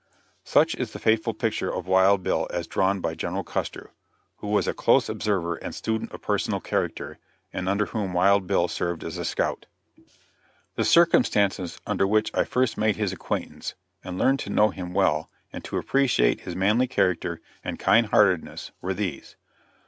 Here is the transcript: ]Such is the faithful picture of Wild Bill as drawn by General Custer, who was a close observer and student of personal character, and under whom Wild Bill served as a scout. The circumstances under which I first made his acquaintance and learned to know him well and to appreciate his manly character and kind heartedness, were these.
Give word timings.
]Such 0.43 0.73
is 0.73 0.93
the 0.93 0.97
faithful 0.99 1.35
picture 1.35 1.71
of 1.71 1.85
Wild 1.85 2.23
Bill 2.23 2.47
as 2.49 2.65
drawn 2.65 3.01
by 3.01 3.13
General 3.13 3.43
Custer, 3.43 3.91
who 4.37 4.47
was 4.47 4.67
a 4.67 4.73
close 4.73 5.07
observer 5.09 5.57
and 5.57 5.75
student 5.75 6.11
of 6.11 6.23
personal 6.23 6.59
character, 6.59 7.19
and 7.53 7.69
under 7.69 7.85
whom 7.85 8.11
Wild 8.11 8.47
Bill 8.47 8.67
served 8.67 9.03
as 9.03 9.19
a 9.19 9.23
scout. 9.23 9.67
The 10.73 10.85
circumstances 10.85 11.79
under 11.85 12.07
which 12.07 12.33
I 12.33 12.45
first 12.45 12.79
made 12.79 12.95
his 12.95 13.13
acquaintance 13.13 13.75
and 14.03 14.17
learned 14.17 14.39
to 14.39 14.49
know 14.49 14.69
him 14.71 14.91
well 14.95 15.29
and 15.53 15.63
to 15.65 15.77
appreciate 15.77 16.41
his 16.41 16.55
manly 16.55 16.87
character 16.87 17.39
and 17.63 17.77
kind 17.77 18.07
heartedness, 18.07 18.71
were 18.81 18.95
these. 18.95 19.35